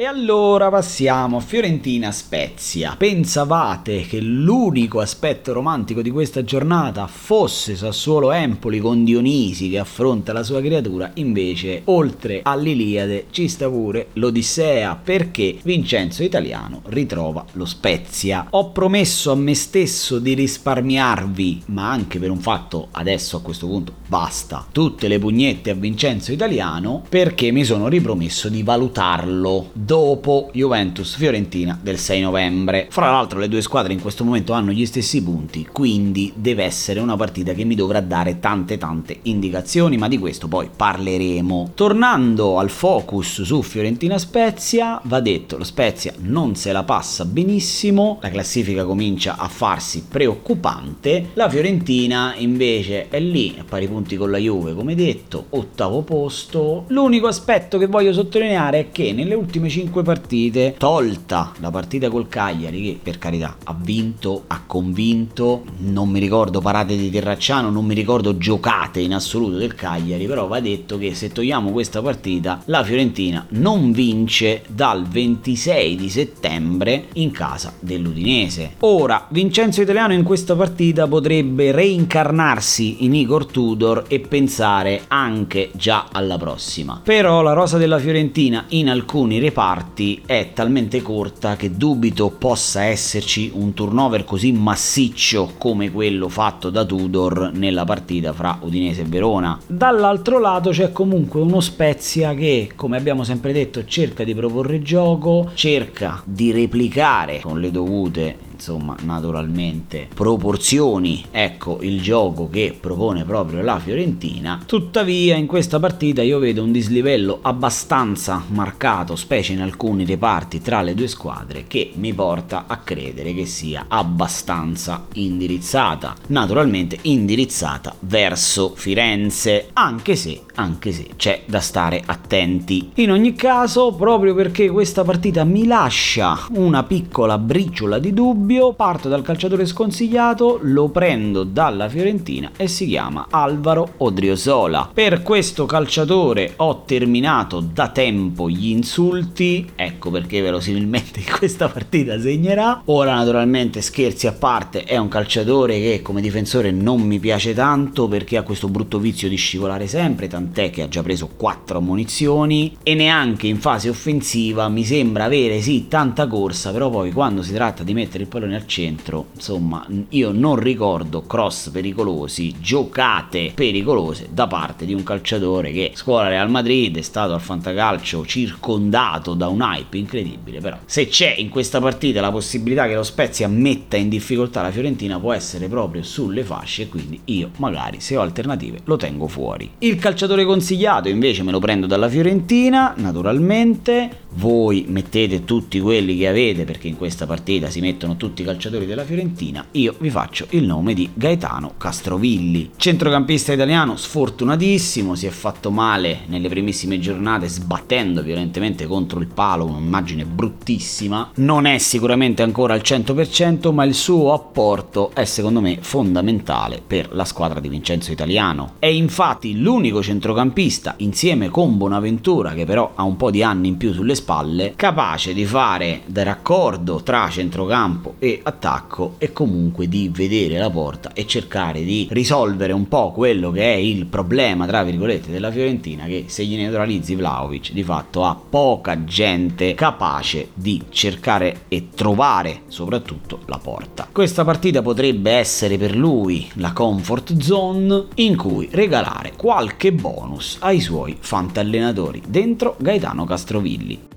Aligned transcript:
E 0.00 0.06
allora 0.06 0.70
passiamo 0.70 1.36
a 1.36 1.40
Fiorentina 1.40 2.10
Spezia. 2.10 2.94
Pensavate 2.96 4.00
che 4.00 4.18
l'unico 4.18 5.00
aspetto 5.00 5.52
romantico 5.52 6.00
di 6.00 6.08
questa 6.08 6.42
giornata 6.42 7.06
fosse 7.06 7.76
Sassuolo 7.76 8.32
Empoli 8.32 8.78
con 8.78 9.04
Dionisi 9.04 9.68
che 9.68 9.78
affronta 9.78 10.32
la 10.32 10.42
sua 10.42 10.62
creatura, 10.62 11.10
invece 11.16 11.82
oltre 11.84 12.40
all'Iliade 12.42 13.26
ci 13.30 13.46
sta 13.46 13.68
pure 13.68 14.06
l'Odissea 14.14 14.96
perché 14.96 15.58
Vincenzo 15.62 16.22
Italiano 16.22 16.80
ritrova 16.86 17.44
lo 17.52 17.66
Spezia. 17.66 18.46
Ho 18.48 18.70
promesso 18.70 19.32
a 19.32 19.34
me 19.34 19.54
stesso 19.54 20.18
di 20.18 20.32
risparmiarvi, 20.32 21.64
ma 21.66 21.90
anche 21.90 22.18
per 22.18 22.30
un 22.30 22.40
fatto 22.40 22.88
adesso 22.92 23.36
a 23.36 23.42
questo 23.42 23.66
punto 23.66 23.92
basta, 24.06 24.66
tutte 24.72 25.08
le 25.08 25.18
pugnette 25.18 25.70
a 25.70 25.74
Vincenzo 25.74 26.32
Italiano 26.32 27.04
perché 27.06 27.50
mi 27.50 27.64
sono 27.64 27.86
ripromesso 27.86 28.48
di 28.48 28.62
valutarlo 28.62 29.68
dopo 29.90 30.50
Juventus-Fiorentina 30.52 31.76
del 31.82 31.98
6 31.98 32.20
novembre. 32.20 32.86
Fra 32.90 33.10
l'altro 33.10 33.40
le 33.40 33.48
due 33.48 33.60
squadre 33.60 33.92
in 33.92 34.00
questo 34.00 34.22
momento 34.22 34.52
hanno 34.52 34.70
gli 34.70 34.86
stessi 34.86 35.20
punti, 35.20 35.66
quindi 35.72 36.32
deve 36.36 36.62
essere 36.62 37.00
una 37.00 37.16
partita 37.16 37.54
che 37.54 37.64
mi 37.64 37.74
dovrà 37.74 37.98
dare 37.98 38.38
tante 38.38 38.78
tante 38.78 39.18
indicazioni, 39.22 39.96
ma 39.96 40.06
di 40.06 40.16
questo 40.16 40.46
poi 40.46 40.68
parleremo. 40.74 41.72
Tornando 41.74 42.60
al 42.60 42.70
focus 42.70 43.42
su 43.42 43.62
Fiorentina 43.62 44.16
Spezia, 44.18 45.00
va 45.06 45.18
detto, 45.18 45.56
lo 45.56 45.64
Spezia 45.64 46.14
non 46.18 46.54
se 46.54 46.70
la 46.70 46.84
passa 46.84 47.24
benissimo, 47.24 48.20
la 48.22 48.30
classifica 48.30 48.84
comincia 48.84 49.38
a 49.38 49.48
farsi 49.48 50.04
preoccupante, 50.08 51.30
la 51.34 51.48
Fiorentina 51.48 52.34
invece 52.36 53.08
è 53.08 53.18
lì 53.18 53.56
a 53.58 53.64
pari 53.68 53.88
punti 53.88 54.14
con 54.14 54.30
la 54.30 54.38
Juve, 54.38 54.72
come 54.72 54.94
detto, 54.94 55.46
ottavo 55.48 56.02
posto. 56.02 56.84
L'unico 56.90 57.26
aspetto 57.26 57.76
che 57.76 57.86
voglio 57.86 58.12
sottolineare 58.12 58.78
è 58.78 58.90
che 58.92 59.12
nelle 59.12 59.34
ultime 59.34 59.68
5 59.68 59.78
5 59.80 60.02
partite, 60.02 60.74
tolta 60.76 61.52
la 61.60 61.70
partita 61.70 62.10
col 62.10 62.28
Cagliari 62.28 62.82
che 62.82 62.98
per 63.02 63.16
carità 63.16 63.56
ha 63.64 63.74
vinto, 63.80 64.44
ha 64.48 64.62
convinto, 64.66 65.64
non 65.78 66.10
mi 66.10 66.18
ricordo 66.20 66.60
parate 66.60 66.98
di 66.98 67.08
Terracciano, 67.08 67.70
non 67.70 67.86
mi 67.86 67.94
ricordo 67.94 68.36
giocate 68.36 69.00
in 69.00 69.14
assoluto 69.14 69.56
del 69.56 69.74
Cagliari, 69.74 70.26
però 70.26 70.46
va 70.48 70.60
detto 70.60 70.98
che 70.98 71.14
se 71.14 71.32
togliamo 71.32 71.70
questa 71.70 72.02
partita 72.02 72.60
la 72.66 72.84
Fiorentina 72.84 73.46
non 73.52 73.92
vince 73.92 74.64
dal 74.68 75.06
26 75.06 75.96
di 75.96 76.10
settembre 76.10 77.06
in 77.14 77.30
casa 77.30 77.72
dell'Udinese. 77.80 78.72
Ora, 78.80 79.28
Vincenzo 79.30 79.80
Italiano 79.80 80.12
in 80.12 80.24
questa 80.24 80.54
partita 80.54 81.06
potrebbe 81.06 81.72
reincarnarsi 81.72 83.04
in 83.04 83.14
Igor 83.14 83.46
Tudor 83.46 84.04
e 84.08 84.20
pensare 84.20 85.04
anche 85.08 85.70
già 85.72 86.08
alla 86.12 86.36
prossima. 86.36 87.00
Però 87.02 87.40
la 87.40 87.54
rosa 87.54 87.78
della 87.78 87.98
Fiorentina 87.98 88.66
in 88.68 88.90
alcuni 88.90 89.38
reparti 89.38 89.59
parti 89.60 90.22
è 90.24 90.52
talmente 90.54 91.02
corta 91.02 91.54
che 91.54 91.76
dubito 91.76 92.30
possa 92.30 92.84
esserci 92.84 93.50
un 93.52 93.74
turnover 93.74 94.24
così 94.24 94.52
massiccio 94.52 95.52
come 95.58 95.90
quello 95.90 96.30
fatto 96.30 96.70
da 96.70 96.82
Tudor 96.82 97.50
nella 97.52 97.84
partita 97.84 98.32
fra 98.32 98.56
Udinese 98.62 99.02
e 99.02 99.04
Verona. 99.04 99.60
Dall'altro 99.66 100.38
lato 100.38 100.70
c'è 100.70 100.92
comunque 100.92 101.42
uno 101.42 101.60
Spezia 101.60 102.32
che, 102.32 102.70
come 102.74 102.96
abbiamo 102.96 103.22
sempre 103.22 103.52
detto, 103.52 103.84
cerca 103.84 104.24
di 104.24 104.34
proporre 104.34 104.80
gioco, 104.80 105.50
cerca 105.52 106.22
di 106.24 106.52
replicare 106.52 107.40
con 107.40 107.60
le 107.60 107.70
dovute 107.70 108.48
insomma 108.60 108.94
naturalmente 109.02 110.06
proporzioni. 110.12 111.24
Ecco 111.30 111.78
il 111.80 112.02
gioco 112.02 112.50
che 112.50 112.76
propone 112.78 113.24
proprio 113.24 113.62
la 113.62 113.78
Fiorentina. 113.78 114.62
Tuttavia 114.66 115.34
in 115.36 115.46
questa 115.46 115.80
partita 115.80 116.22
io 116.22 116.38
vedo 116.38 116.62
un 116.62 116.70
dislivello 116.70 117.38
abbastanza 117.40 118.44
marcato 118.48 119.16
specie 119.16 119.54
in 119.54 119.62
alcuni 119.62 120.04
reparti 120.04 120.60
tra 120.60 120.82
le 120.82 120.94
due 120.94 121.08
squadre 121.08 121.64
che 121.66 121.92
mi 121.94 122.12
porta 122.12 122.64
a 122.66 122.76
credere 122.76 123.32
che 123.32 123.46
sia 123.46 123.86
abbastanza 123.88 125.06
indirizzata. 125.14 126.14
Naturalmente 126.28 126.98
indirizzata 127.02 127.94
verso 128.00 128.74
Firenze 128.76 129.70
anche 129.72 130.16
se 130.16 130.42
anche 130.60 130.92
se 130.92 131.08
c'è 131.16 131.42
da 131.46 131.60
stare 131.60 132.02
attenti. 132.04 132.90
In 132.96 133.10
ogni 133.10 133.34
caso 133.34 133.94
proprio 133.94 134.34
perché 134.34 134.68
questa 134.68 135.04
partita 135.04 135.44
mi 135.44 135.66
lascia 135.66 136.38
una 136.50 136.82
piccola 136.82 137.38
briciola 137.38 137.98
di 137.98 138.12
dubbio 138.12 138.49
dubbio, 138.50 138.72
parto 138.72 139.08
dal 139.08 139.22
calciatore 139.22 139.64
sconsigliato, 139.64 140.58
lo 140.62 140.88
prendo 140.88 141.44
dalla 141.44 141.88
Fiorentina 141.88 142.50
e 142.56 142.66
si 142.66 142.88
chiama 142.88 143.28
Alvaro 143.30 143.92
Odriozola. 143.98 144.90
Per 144.92 145.22
questo 145.22 145.66
calciatore 145.66 146.54
ho 146.56 146.82
terminato 146.84 147.60
da 147.60 147.90
tempo 147.90 148.50
gli 148.50 148.70
insulti, 148.70 149.70
ecco 149.76 150.10
perché 150.10 150.40
verosimilmente 150.40 151.20
in 151.20 151.26
questa 151.38 151.68
partita 151.68 152.20
segnerà. 152.20 152.82
Ora 152.86 153.14
naturalmente 153.14 153.80
scherzi 153.82 154.26
a 154.26 154.32
parte, 154.32 154.82
è 154.82 154.96
un 154.96 155.06
calciatore 155.06 155.78
che 155.78 156.02
come 156.02 156.20
difensore 156.20 156.72
non 156.72 157.00
mi 157.02 157.20
piace 157.20 157.54
tanto 157.54 158.08
perché 158.08 158.36
ha 158.36 158.42
questo 158.42 158.68
brutto 158.68 158.98
vizio 158.98 159.28
di 159.28 159.36
scivolare 159.36 159.86
sempre, 159.86 160.26
tant'è 160.26 160.70
che 160.70 160.82
ha 160.82 160.88
già 160.88 161.02
preso 161.02 161.28
4 161.36 161.78
ammonizioni 161.78 162.76
e 162.82 162.94
neanche 162.94 163.46
in 163.46 163.60
fase 163.60 163.88
offensiva 163.88 164.68
mi 164.68 164.84
sembra 164.84 165.24
avere 165.24 165.60
sì 165.60 165.86
tanta 165.86 166.26
corsa, 166.26 166.72
però 166.72 166.90
poi 166.90 167.12
quando 167.12 167.42
si 167.42 167.52
tratta 167.52 167.84
di 167.84 167.94
mettere 167.94 168.24
il 168.24 168.28
pallone 168.28 168.38
pallone 168.40 168.56
al 168.56 168.66
centro, 168.66 169.26
insomma, 169.34 169.86
io 170.10 170.32
non 170.32 170.56
ricordo 170.56 171.22
cross 171.22 171.68
pericolosi, 171.68 172.54
giocate 172.58 173.52
pericolose 173.54 174.28
da 174.32 174.46
parte 174.46 174.86
di 174.86 174.94
un 174.94 175.02
calciatore 175.02 175.70
che 175.72 175.92
scuola 175.94 176.28
Real 176.28 176.50
Madrid 176.50 176.96
è 176.96 177.02
stato 177.02 177.34
al 177.34 177.40
fantacalcio 177.40 178.24
circondato 178.24 179.34
da 179.34 179.48
un 179.48 179.60
hype 179.60 179.98
incredibile, 179.98 180.60
però 180.60 180.78
se 180.86 181.08
c'è 181.08 181.34
in 181.36 181.50
questa 181.50 181.80
partita 181.80 182.20
la 182.20 182.30
possibilità 182.30 182.86
che 182.86 182.94
lo 182.94 183.02
Spezia 183.02 183.48
metta 183.48 183.96
in 183.96 184.08
difficoltà 184.08 184.62
la 184.62 184.70
Fiorentina 184.70 185.18
può 185.18 185.32
essere 185.32 185.68
proprio 185.68 186.02
sulle 186.02 186.42
fasce, 186.42 186.88
quindi 186.88 187.20
io 187.26 187.50
magari 187.56 188.00
se 188.00 188.16
ho 188.16 188.22
alternative 188.22 188.80
lo 188.84 188.96
tengo 188.96 189.28
fuori. 189.28 189.70
Il 189.78 189.96
calciatore 189.96 190.44
consigliato 190.44 191.08
invece 191.08 191.42
me 191.42 191.50
lo 191.50 191.58
prendo 191.58 191.86
dalla 191.86 192.08
Fiorentina, 192.08 192.94
naturalmente, 192.96 194.28
voi 194.34 194.84
mettete 194.88 195.44
tutti 195.44 195.80
quelli 195.80 196.16
che 196.16 196.28
avete 196.28 196.64
perché 196.64 196.88
in 196.88 196.96
questa 196.96 197.26
partita 197.26 197.68
si 197.70 197.80
mettono 197.80 198.16
tutti 198.16 198.42
i 198.42 198.44
calciatori 198.44 198.86
della 198.86 199.04
Fiorentina, 199.04 199.64
io 199.72 199.94
vi 199.98 200.10
faccio 200.10 200.46
il 200.50 200.64
nome 200.64 200.94
di 200.94 201.10
Gaetano 201.12 201.74
Castrovilli. 201.76 202.70
Centrocampista 202.76 203.52
italiano 203.52 203.96
sfortunatissimo, 203.96 205.14
si 205.14 205.26
è 205.26 205.30
fatto 205.30 205.70
male 205.70 206.20
nelle 206.26 206.48
primissime 206.48 206.98
giornate 206.98 207.48
sbattendo 207.48 208.22
violentemente 208.22 208.86
contro 208.86 209.20
il 209.20 209.26
palo, 209.26 209.66
un'immagine 209.66 210.24
bruttissima. 210.24 211.32
Non 211.36 211.66
è 211.66 211.78
sicuramente 211.78 212.42
ancora 212.42 212.74
al 212.74 212.82
100%, 212.84 213.72
ma 213.72 213.84
il 213.84 213.94
suo 213.94 214.32
apporto 214.32 215.10
è 215.14 215.24
secondo 215.24 215.60
me 215.60 215.78
fondamentale 215.80 216.82
per 216.86 217.08
la 217.12 217.24
squadra 217.24 217.60
di 217.60 217.68
Vincenzo 217.68 218.12
Italiano. 218.12 218.74
È 218.78 218.86
infatti 218.86 219.58
l'unico 219.58 220.02
centrocampista 220.02 220.94
insieme 220.98 221.48
con 221.48 221.76
Bonaventura 221.76 222.54
che 222.54 222.64
però 222.64 222.92
ha 222.94 223.02
un 223.02 223.16
po' 223.16 223.30
di 223.30 223.42
anni 223.42 223.68
in 223.68 223.76
più 223.76 223.92
sulle 223.92 224.14
spalle, 224.20 224.74
capace 224.76 225.32
di 225.32 225.44
fare 225.44 226.02
da 226.04 226.22
raccordo 226.22 227.02
tra 227.02 227.28
centrocampo 227.30 228.16
e 228.18 228.40
attacco 228.42 229.14
e 229.18 229.32
comunque 229.32 229.88
di 229.88 230.10
vedere 230.12 230.58
la 230.58 230.70
porta 230.70 231.12
e 231.14 231.26
cercare 231.26 231.82
di 231.82 232.06
risolvere 232.10 232.72
un 232.72 232.86
po' 232.86 233.12
quello 233.12 233.50
che 233.50 233.62
è 233.62 233.76
il 233.76 234.06
problema, 234.06 234.66
tra 234.66 234.82
virgolette, 234.84 235.30
della 235.30 235.50
Fiorentina 235.50 236.04
che 236.04 236.24
se 236.28 236.44
gli 236.44 236.56
neutralizzi 236.56 237.14
Vlaovic 237.14 237.72
di 237.72 237.82
fatto 237.82 238.24
ha 238.24 238.34
poca 238.36 239.04
gente 239.04 239.74
capace 239.74 240.50
di 240.54 240.82
cercare 240.90 241.62
e 241.68 241.88
trovare 241.94 242.62
soprattutto 242.68 243.40
la 243.46 243.58
porta. 243.58 244.08
Questa 244.12 244.44
partita 244.44 244.82
potrebbe 244.82 245.32
essere 245.32 245.78
per 245.78 245.96
lui 245.96 246.48
la 246.54 246.72
comfort 246.72 247.36
zone 247.38 248.06
in 248.16 248.36
cui 248.36 248.68
regalare 248.70 249.32
qualche 249.36 249.92
bonus 249.92 250.58
ai 250.60 250.80
suoi 250.80 251.16
fantallenatori 251.18 252.22
dentro 252.26 252.76
Gaetano 252.78 253.24
Castrovilli. 253.24 254.09